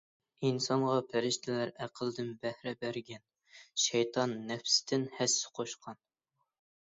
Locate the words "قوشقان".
5.61-6.01